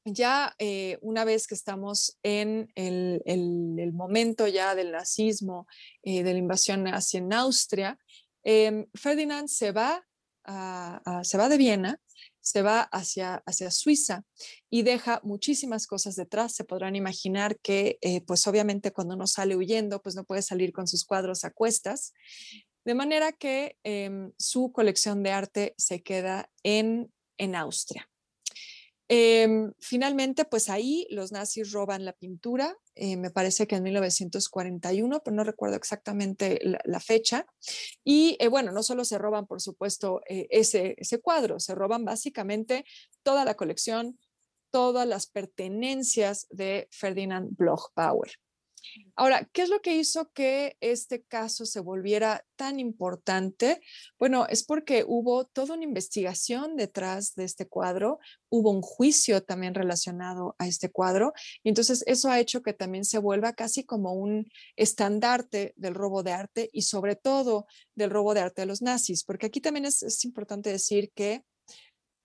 [0.04, 5.66] ya eh, una vez que estamos en el, el, momento ya del nazismo,
[6.02, 7.98] eh, de la invasión nazi en Austria,
[8.42, 10.04] em, Ferdinand se va,
[11.22, 12.00] se va de Viena,
[12.42, 14.24] se va hacia, hacia Suiza
[14.68, 16.54] y deja muchísimas cosas detrás.
[16.54, 20.72] Se podrán imaginar que, eh, pues obviamente cuando uno sale huyendo, pues no puede salir
[20.72, 22.12] con sus cuadros a cuestas.
[22.84, 28.11] De manera que em, su colección de arte se queda en, en Austria.
[29.08, 35.22] Em, finalmente, pues ahí los nazis roban la pintura, eh, me parece que en 1941,
[35.22, 37.46] pero no recuerdo exactamente la, fecha.
[38.04, 42.84] Y eh, bueno, no solo se roban, por supuesto, eh, ese, cuadro, se roban básicamente
[43.22, 44.18] toda la colección,
[44.70, 48.38] todas las pertenencias de Ferdinand Bloch-Bauer.
[49.16, 53.80] Ahora, ¿qué es lo que hizo que este caso se volviera tan importante?
[54.18, 58.18] Bueno, es porque hubo toda una investigación detrás de este cuadro,
[58.48, 63.04] hubo un juicio también relacionado a este cuadro, y entonces eso ha hecho que también
[63.04, 68.34] se vuelva casi como un estandarte del robo de arte y sobre todo del robo
[68.34, 71.44] de arte de los nazis, porque aquí también es, importante decir que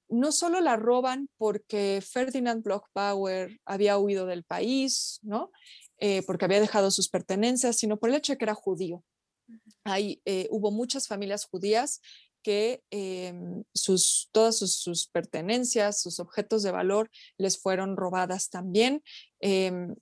[0.09, 5.51] no solo la roban porque Ferdinand Bloch-Bauer había huido del país, ¿no?
[5.99, 9.03] Eh, porque había dejado sus pertenencias, sino por el hecho de que era judío.
[9.83, 12.01] Ahí eh, hubo muchas familias judías
[12.43, 19.03] que em, sus, todas sus, pertenencias, sus objetos de valor les fueron robadas también,
[19.41, 19.95] em,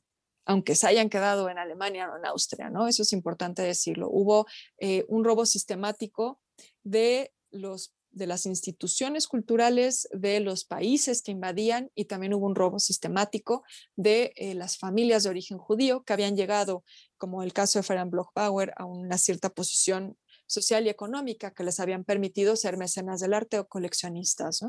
[0.45, 2.87] aunque se hayan quedado en Alemania o en Austria, ¿no?
[2.87, 4.09] Eso es importante decirlo.
[4.11, 4.45] Hubo
[4.79, 6.39] eh, un robo sistemático
[6.83, 12.55] de los de las instituciones culturales de los países que invadían y también hubo un
[12.55, 13.63] robo sistemático
[13.95, 16.83] de eh, las familias de origen judío que habían llegado,
[17.17, 21.79] como el caso de Ferenc Bloch-Bauer, a una cierta posición social y económica que les
[21.79, 24.61] habían permitido ser mecenas del arte o coleccionistas.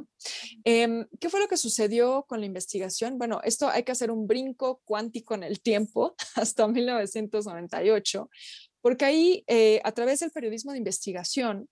[0.64, 3.18] Em, ¿Qué fue lo que sucedió con la investigación?
[3.18, 8.30] Bueno, esto hay que hacer un brinco cuántico en el tiempo hasta 1998,
[8.80, 11.68] porque ahí, eh, a través del periodismo de investigación,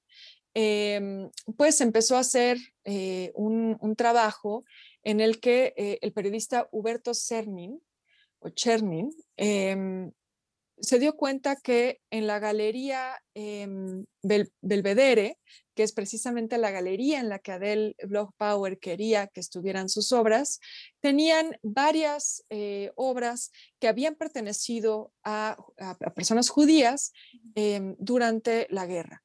[0.54, 4.64] Em, pues empezó a hacer eh, un, trabajo
[5.02, 7.80] en el que eh, el periodista Huberto Cernin,
[8.38, 10.12] o Chernin, em,
[10.78, 15.38] se dio cuenta que en la galería em, Belvedere,
[15.74, 20.12] que es precisamente la galería en la que Adele Bloch Power quería que estuvieran sus
[20.12, 20.60] obras,
[21.00, 25.56] tenían varias eh, obras que habían pertenecido a
[26.14, 27.12] personas judías
[27.98, 29.23] durante la guerra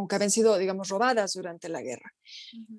[0.00, 2.14] aunque habían sido, digamos, robadas durante la guerra.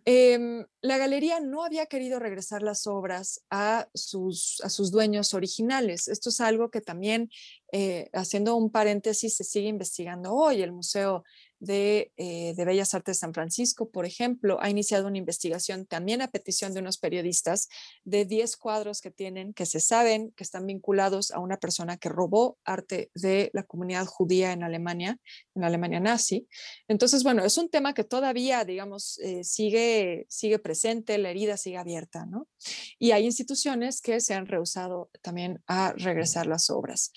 [0.06, 6.08] Em, la galería no había querido regresar las obras a sus, a sus dueños originales.
[6.08, 7.30] Esto es algo que también,
[7.72, 10.64] eh, haciendo un paréntesis, se sigue investigando hoy.
[10.64, 11.24] El Museo
[11.68, 16.30] eh, de, Bellas Artes de San Francisco, por ejemplo, ha iniciado una investigación también a
[16.30, 17.70] petición de unos periodistas
[18.04, 22.10] de 10 cuadros que tienen, que se saben que están vinculados a una persona que
[22.10, 25.20] robó arte de la comunidad judía en Alemania,
[25.56, 26.48] en Alemania nazi.
[26.88, 31.78] Entonces, bueno, es un tema que todavía, digamos, eh, sigue, sigue presente, la herida sigue
[31.78, 32.48] abierta, ¿no?
[32.98, 37.12] Y hay instituciones que se han rehusado también a regresar las obras.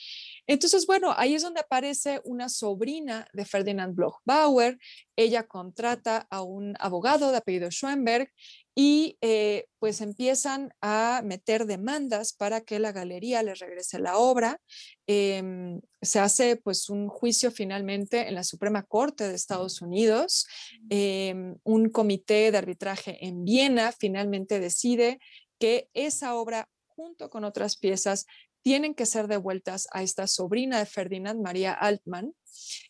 [0.47, 4.79] Entonces, bueno, ahí es donde aparece una sobrina de Ferdinand Bloch-Bauer.
[5.17, 8.31] Ella contrata a un abogado de apellido Schoenberg
[8.75, 14.61] y eh, pues empiezan a meter demandas para que la galería le regrese la obra.
[15.07, 20.47] Em, se hace pues un juicio finalmente en la Suprema Corte de Estados Unidos.
[20.91, 25.21] Em, un comité de arbitraje en Viena finalmente decide
[25.59, 28.27] que esa obra junto con otras piezas
[28.65, 32.35] tienen que ser devueltas a esta sobrina de Ferdinand, María Altman.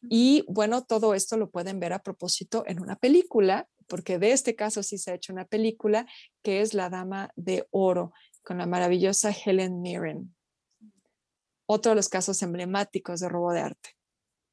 [0.09, 4.55] Y bueno, todo esto lo pueden ver a propósito en una película, porque de este
[4.55, 6.07] caso sí se ha hecho una película,
[6.43, 8.13] que es La Dama de Oro,
[8.45, 10.37] con la maravillosa Helen Mirren.
[11.67, 13.94] Otro de los casos emblemáticos de robo de arte.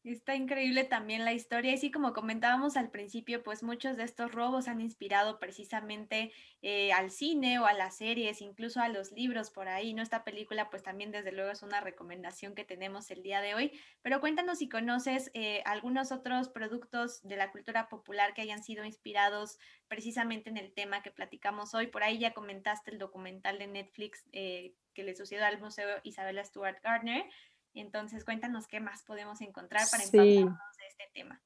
[0.04, 4.32] Está increíble también la historia y sí, como comentábamos al principio, pues muchos de estos
[4.32, 6.32] robos han inspirado precisamente
[6.64, 10.02] eh, al cine o a las series, incluso a los libros por ahí, ¿no?
[10.02, 13.80] Esta película pues también desde luego es una recomendación que tenemos el día de hoy,
[14.02, 18.84] pero cuéntanos si conoces eh, algunos otros productos de la cultura popular que hayan sido
[18.84, 21.86] inspirados precisamente en el tema que platicamos hoy.
[21.86, 26.44] Por ahí ya comentaste el documental de Netflix eh, que le sucedió al Museo Isabella
[26.44, 27.26] Stuart Gardner.
[27.74, 30.12] Entonces, cuéntanos qué más podemos encontrar para sí.
[30.18, 30.48] de
[30.90, 31.42] este tema.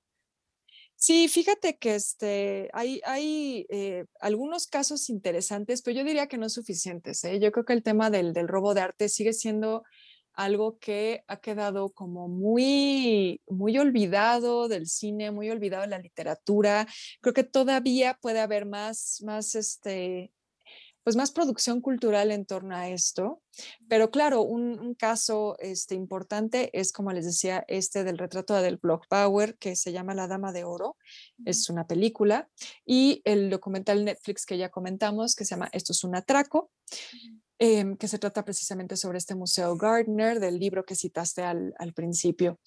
[0.98, 6.50] Sí, fíjate que este, hay, hay eh, algunos casos interesantes, pero yo diría que no
[6.50, 7.24] suficientes.
[7.26, 7.40] ¿eh?
[7.40, 9.84] Yo creo que el tema del, del, robo de arte sigue siendo
[10.34, 16.88] algo que ha quedado como muy, muy olvidado del cine, muy olvidado de la literatura.
[17.22, 20.32] Creo que todavía puede haber más, más este,
[21.06, 23.44] pues más producción cultural en torno a esto.
[23.88, 29.06] Pero claro, un, caso este, importante es, como les decía, este del retrato del Block
[29.08, 30.98] Power, que se llama La Dama de Oro.
[31.46, 32.50] Es una película.
[32.88, 36.72] Y el documental Netflix que ya comentamos, que se llama Esto es un atraco.
[37.58, 42.60] Em, que se trata precisamente sobre este Museo Gardner, del libro que citaste al, principio.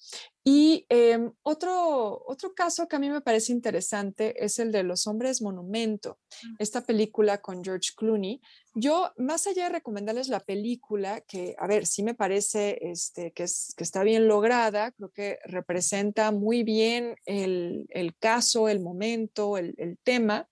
[0.43, 5.05] Y em, otro, otro caso que a mí me parece interesante es el de Los
[5.05, 6.55] Hombres Monumento, mm.
[6.57, 8.41] esta película con George Clooney.
[8.73, 13.43] Yo, más allá de recomendarles la película, que, a ver, sí me parece este, que,
[13.43, 17.85] es, que está bien lograda, creo que representa muy bien el,
[18.17, 20.49] caso, el momento, el, tema.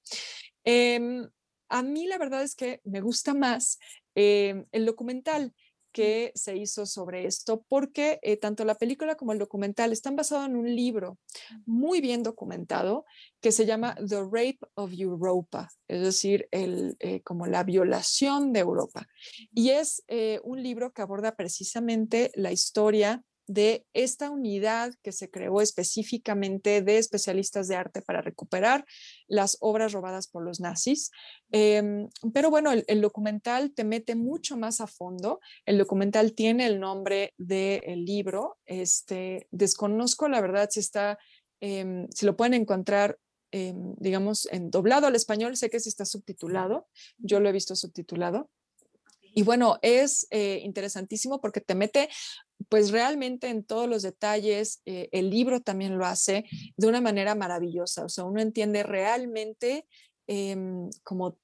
[0.64, 1.28] Em,
[1.70, 3.80] a mí la verdad es que me gusta más
[4.20, 5.54] eh, el documental
[5.92, 10.48] que se hizo sobre esto, porque eh, tanto la película como el documental están basados
[10.48, 11.20] en un libro
[11.68, 13.06] muy bien documentado
[13.42, 18.62] que se llama The Rape of Europa, es decir, el, eh, como la violación de
[18.62, 19.08] Europa.
[19.54, 20.04] Y es
[20.44, 26.98] un libro que aborda precisamente la historia de esta unidad que se creó específicamente de
[26.98, 28.86] especialistas de arte para recuperar
[29.28, 31.12] las obras robadas por los nazis.
[31.52, 35.40] Em, pero bueno, el, documental te mete mucho más a fondo.
[35.66, 38.58] El documental tiene el nombre del libro.
[38.66, 41.18] Este, desconozco la verdad si está,
[41.62, 43.18] em, si lo pueden encontrar
[43.52, 46.86] em, digamos, en doblado al español, sé que sí está subtitulado,
[47.18, 48.50] yo lo he visto subtitulado,
[49.38, 52.10] y bueno, es eh, interesantísimo porque te mete
[52.70, 57.36] pues realmente en todos los detalles, eh, el libro también lo hace de una manera
[57.36, 59.86] maravillosa, o sea, uno entiende realmente
[60.28, 61.38] em, como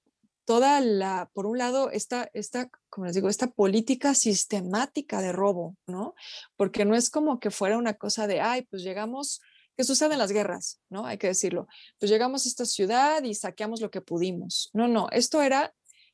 [0.45, 5.77] toda la, por un lado, esta, esta, como les digo, esta política sistemática de robo,
[5.87, 6.15] ¿no?
[6.57, 9.41] Porque no es como que fuera una cosa de, ay, pues llegamos,
[9.77, 11.05] que sucede en las guerras, ¿no?
[11.05, 14.69] Hay que decirlo, pues llegamos a esta ciudad y saqueamos lo que pudimos.
[14.73, 15.73] No, no, esto era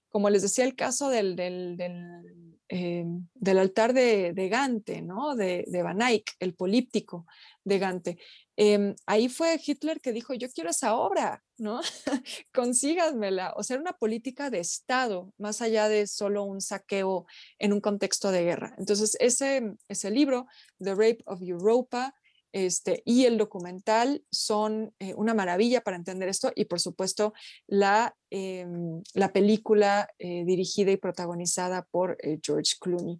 [0.09, 3.05] como les decía, el caso del, del, del, eh,
[3.45, 5.35] altar de, Gante, ¿no?
[5.35, 7.25] de, Van Eyck, el políptico
[7.63, 8.17] de Gante.
[8.55, 11.79] Em, ahí fue Hitler que dijo, yo quiero esa obra, ¿no?
[12.53, 13.53] Consíganmela.
[13.55, 17.25] O sea, una política de Estado, más allá de solo un saqueo
[17.57, 18.75] en un contexto de guerra.
[18.77, 20.45] Entonces, ese, ese libro,
[20.79, 22.13] The Rape of Europa,
[22.51, 27.33] este, y el documental son eh, una maravilla para entender esto y por supuesto
[27.67, 33.17] la, em, la película eh, dirigida y protagonizada por eh, George Clooney.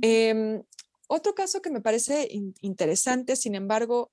[0.00, 0.62] Em,
[1.08, 2.28] otro caso que me parece
[2.60, 4.12] interesante, sin embargo,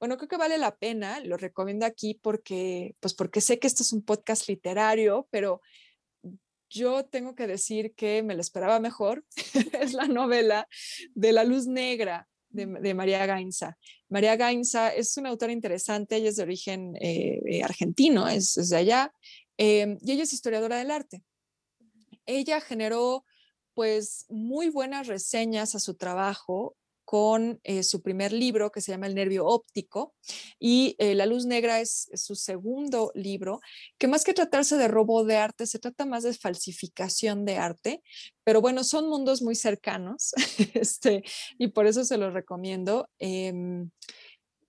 [0.00, 3.82] bueno, creo que vale la pena, lo recomiendo aquí porque, pues porque sé que esto
[3.82, 5.60] es un podcast literario, pero
[6.70, 9.24] yo tengo que decir que me lo esperaba mejor.
[9.80, 10.68] es la novela
[11.14, 13.76] de La Luz Negra de, María Gainza.
[14.08, 18.76] María Gainza es una autora interesante, ella es de origen eh, eh, argentino, es, de
[18.76, 19.12] allá,
[19.56, 21.22] em, y ella es historiadora del arte.
[22.26, 23.24] Ella generó
[23.74, 26.76] pues muy buenas reseñas a su trabajo
[27.08, 30.14] con eh, su primer libro que se llama El nervio óptico
[30.58, 33.60] y eh, La luz negra es, su segundo libro,
[33.96, 38.02] que más que tratarse de robo de arte, se trata más de falsificación de arte,
[38.44, 40.34] pero bueno, son mundos muy cercanos
[40.74, 41.24] este,
[41.58, 43.08] y por eso se los recomiendo.
[43.18, 43.88] Em,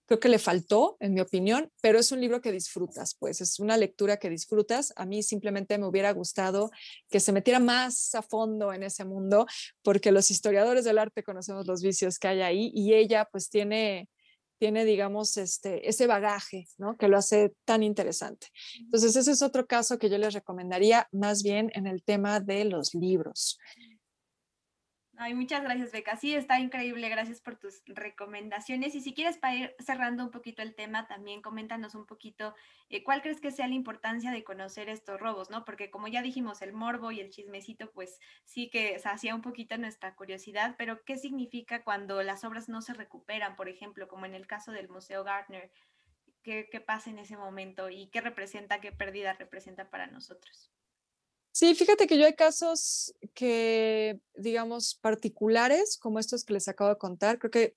[0.10, 3.60] creo que le faltó, en mi opinión, pero es un libro que disfrutas, pues es
[3.60, 4.92] una lectura que disfrutas.
[4.96, 6.72] A mí simplemente me hubiera gustado
[7.12, 9.46] que se metiera más a fondo en ese mundo,
[9.84, 14.10] porque los historiadores del arte conocemos los vicios que hay ahí y ella pues tiene
[14.58, 16.98] tiene, digamos, este, ese bagaje, ¿no?
[16.98, 18.48] Que lo hace tan interesante.
[18.78, 22.66] Entonces, ese es otro caso que yo les recomendaría más bien en el tema de
[22.66, 23.58] los libros
[25.18, 26.16] Ay, muchas gracias, Beca.
[26.16, 27.10] Sí, está increíble.
[27.10, 28.96] Gracias por tus recomendaciones.
[28.96, 32.56] Y si quieres, para ir cerrando un poquito el tema, también coméntanos un poquito
[32.90, 35.66] eh, cuál crees que sea la importancia de conocer estos robos, ¿no?
[35.66, 39.78] Porque como ya dijimos, el morbo y el chismecito, pues sí que hacía un poquito
[39.78, 44.36] nuestra curiosidad, pero ¿qué significa cuando las obras no se recuperan, por ejemplo, como en
[44.36, 45.70] el caso del Museo Gardner?
[46.44, 50.72] ¿Qué, qué pasa en ese momento y qué representa, qué pérdida representa para nosotros?
[51.52, 56.98] Sí, fíjate que yo hay casos que, digamos, particulares, como estos que les acabo de
[56.98, 57.76] contar, creo que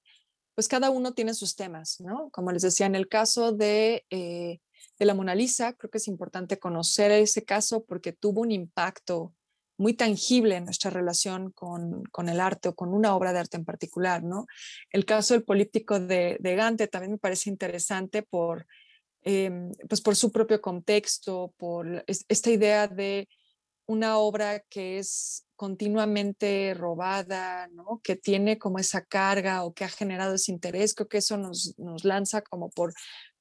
[0.54, 2.30] pues cada uno tiene sus temas, ¿no?
[2.30, 4.60] Como les decía, en el caso de, eh,
[4.98, 9.34] de la Mona Lisa, creo que es importante conocer ese caso porque tuvo un impacto
[9.78, 13.56] muy tangible en nuestra relación con, con, el arte o con una obra de arte
[13.56, 14.46] en particular, ¿no?
[14.90, 18.66] El caso del políptico de, de Gante también me parece interesante por,
[19.22, 23.28] em, pues por su propio contexto, por esta idea de
[23.92, 28.00] una obra que es continuamente robada, ¿no?
[28.02, 31.78] que tiene como esa carga o que ha generado ese interés, creo que eso nos,
[31.78, 32.94] nos lanza como por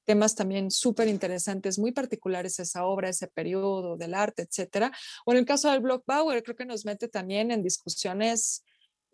[0.04, 4.92] temas también súper interesantes, muy particulares esa obra, ese periodo del arte, etcétera.
[5.24, 8.64] O en el caso del Block Bauer, creo que nos mete también en discusiones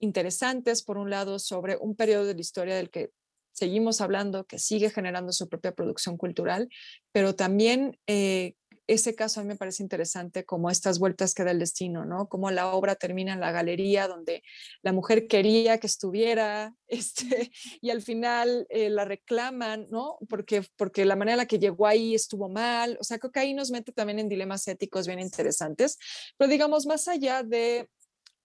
[0.00, 3.10] interesantes, por un lado, sobre un periodo de la historia del que
[3.52, 6.68] seguimos hablando, que sigue generando su propia producción cultural,
[7.12, 8.54] pero también eh,
[8.88, 12.28] ese caso a mí me parece interesante como estas vueltas que da el destino, ¿no?
[12.28, 14.42] Como la obra termina en la galería donde
[14.82, 20.16] la mujer quería que estuviera, este, y al final eh, la reclaman, ¿no?
[20.28, 22.96] Porque, porque la manera en la que llegó ahí estuvo mal.
[22.98, 25.98] O sea, creo que ahí nos mete también en dilemas éticos bien interesantes.
[26.38, 27.90] Pero digamos, más allá de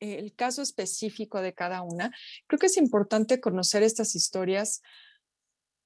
[0.01, 2.11] eh, el caso específico de cada una,
[2.47, 4.81] creo que es importante conocer estas historias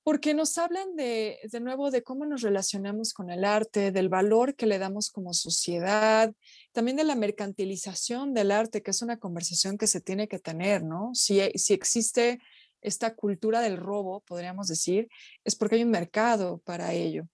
[0.08, 4.55] porque nos hablan de, de nuevo de cómo nos relacionamos con el arte, del valor
[4.55, 6.34] que le damos como sociedad,
[6.72, 10.82] también de la mercantilización del arte, que es una conversación que se tiene que tener,
[10.82, 11.12] ¿no?
[11.14, 12.39] Si, si existe
[12.80, 15.10] esta cultura del robo, podríamos decir,
[15.43, 17.28] es porque hay un mercado para ello.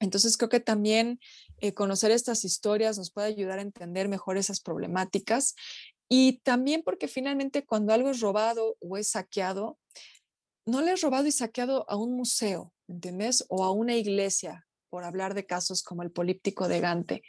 [0.00, 1.20] Entonces creo que también
[1.58, 5.54] eh, conocer estas historias nos puede ayudar a entender mejor esas problemáticas
[6.08, 9.78] y también porque finalmente cuando algo es robado o es saqueado,
[10.64, 13.44] no le he robado y saqueado a un museo, ¿entiendes?
[13.48, 17.22] O a una iglesia, por hablar de casos como el políptico de Gante.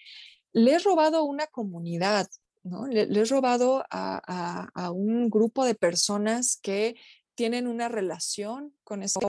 [0.52, 2.28] Le he robado a una comunidad,
[2.64, 2.88] ¿no?
[2.88, 6.96] Le, he robado a, un grupo de personas que
[7.36, 9.20] tienen una relación con eso.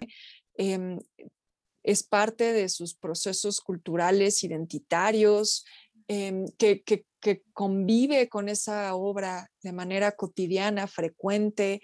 [0.56, 0.98] Em,
[1.82, 5.64] es parte de sus procesos culturales, identitarios,
[6.08, 7.04] em, que,
[7.54, 11.80] convive con esa obra de manera cotidiana, frecuente,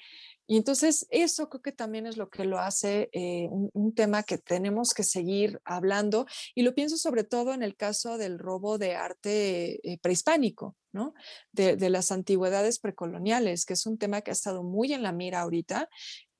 [0.51, 4.37] y entonces eso creo que también es lo que lo hace eh, un, tema que
[4.37, 6.27] tenemos que seguir hablando
[6.57, 11.15] y lo pienso sobre todo en el caso del robo de arte eh, prehispánico, ¿no?
[11.53, 15.43] De, las antigüedades precoloniales, que es un tema que ha estado muy en la mira
[15.43, 15.89] ahorita,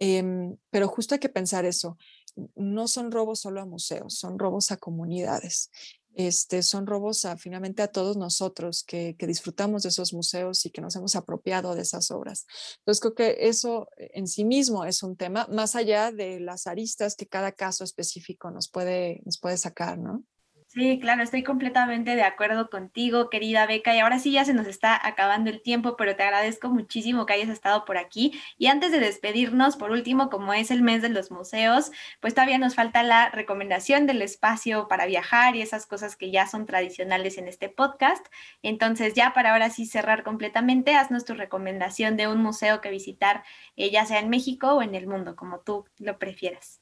[0.01, 1.97] em, pero justo hay que pensar eso.
[2.57, 5.71] No son robos solo a museos, son robos a comunidades
[6.27, 10.71] este, son robos a, finalmente a todos nosotros que, que, disfrutamos de esos museos y
[10.71, 12.47] que nos hemos apropiado de esas obras.
[12.79, 17.17] Entonces creo que eso en sí mismo es un tema, más allá de las aristas
[17.17, 20.25] que cada caso específico nos puede, nos puede sacar, ¿no?
[20.73, 23.93] Sí, claro, estoy completamente de acuerdo contigo, querida Beca.
[23.93, 27.33] Y ahora sí ya se nos está acabando el tiempo, pero te agradezco muchísimo que
[27.33, 28.41] hayas estado por aquí.
[28.57, 31.91] Y antes de despedirnos, por último, como es el mes de los museos,
[32.21, 36.47] pues todavía nos falta la recomendación del espacio para viajar y esas cosas que ya
[36.47, 38.25] son tradicionales en este podcast.
[38.63, 43.43] Entonces, ya para ahora sí cerrar completamente, haznos tu recomendación de un museo que visitar,
[43.75, 46.81] eh, ya sea en México o en el mundo, como tú lo prefieras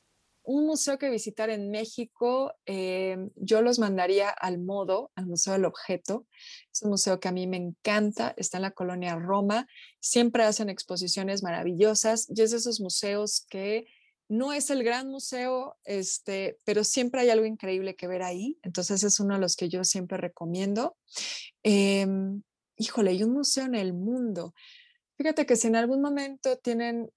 [0.48, 5.66] un museo que visitar en México, eh, yo los mandaría al Modo, al Museo del
[5.66, 6.26] Objeto.
[6.72, 9.66] Es un museo que a mí me encanta, está en la colonia Roma,
[10.00, 13.88] siempre hacen exposiciones maravillosas y es de esos museos que
[14.30, 18.58] no es el gran museo, este, pero siempre hay algo increíble que ver ahí.
[18.62, 20.96] Entonces es uno de los que yo siempre recomiendo.
[21.62, 22.42] Em,
[22.78, 24.54] híjole, hay un museo en el mundo.
[25.18, 27.10] Fíjate que si en algún momento tienen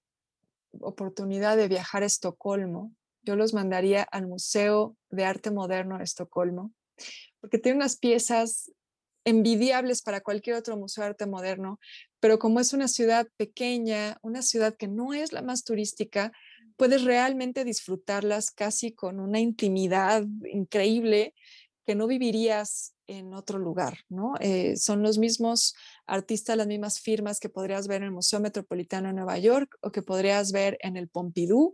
[0.80, 2.92] oportunidad de viajar a Estocolmo,
[3.22, 6.72] yo los mandaría al Museo de Arte Moderno de Estocolmo,
[7.40, 8.70] porque tiene unas piezas
[9.24, 11.78] envidiables para cualquier otro museo de arte moderno,
[12.20, 16.32] pero como es una ciudad pequeña, una ciudad que no es la más turística,
[16.76, 21.34] puedes realmente disfrutarlas casi con una intimidad increíble
[21.84, 24.34] que no vivirías en otro lugar, ¿no?
[24.40, 25.74] Eh, son los mismos
[26.06, 29.90] artistas, las mismas firmas que podrías ver en el Museo Metropolitano de Nueva York o
[29.90, 31.72] que podrías ver en el Pompidou,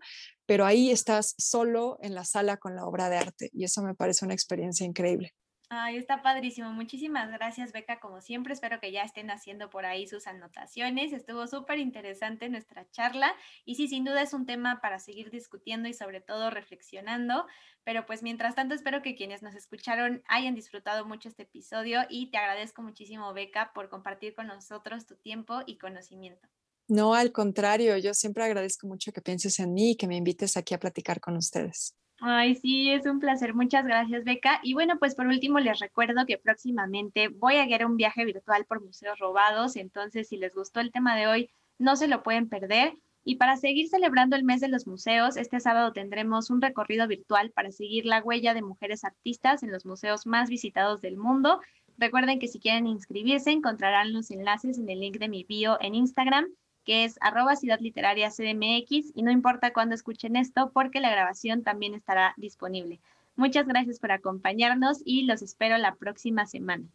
[0.48, 3.94] pero ahí estás solo en la sala con la obra de arte y eso me
[3.94, 5.34] parece una experiencia increíble.
[5.68, 6.72] Ay, está padrísimo.
[6.72, 8.00] Muchísimas gracias, Beca.
[8.00, 11.12] Como siempre, espero que ya estén haciendo por ahí sus anotaciones.
[11.12, 13.34] Estuvo súper interesante nuestra charla
[13.66, 17.46] y sí, sin duda es un tema para seguir discutiendo y sobre todo reflexionando.
[17.84, 22.30] Pero pues mientras tanto, espero que quienes nos escucharon hayan disfrutado mucho este episodio y
[22.30, 26.48] te agradezco muchísimo, Beca, por compartir con nosotros tu tiempo y conocimiento.
[26.88, 30.56] No, al contrario, yo siempre agradezco mucho que pienses en mí y que me invites
[30.56, 31.94] aquí a platicar con ustedes.
[32.20, 33.54] Ay, sí, es un placer.
[33.54, 34.58] Muchas gracias, Beca.
[34.62, 38.64] Y bueno, pues por último les recuerdo que próximamente voy a guiar un viaje virtual
[38.64, 39.76] por museos robados.
[39.76, 42.94] Entonces, si les gustó el tema de hoy, no se lo pueden perder.
[43.22, 47.50] Y para seguir celebrando el mes de los museos, este sábado tendremos un recorrido virtual
[47.50, 51.60] para seguir la huella de mujeres artistas en los museos más visitados del mundo.
[51.98, 55.94] Recuerden que si quieren inscribirse, encontrarán los enlaces en el link de mi bio en
[55.94, 56.46] Instagram
[56.88, 62.32] que es arroba CDMX y no importa cuándo escuchen esto porque la grabación también estará
[62.38, 62.98] disponible.
[63.36, 66.88] Muchas gracias por acompañarnos y los espero la próxima semana.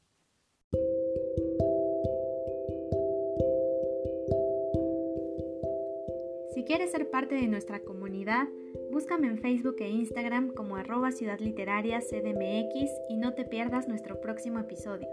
[6.55, 8.47] Si quieres ser parte de nuestra comunidad,
[8.91, 15.07] búscame en Facebook e Instagram como arroba CDMX y no te pierdas nuestro próximo episodio.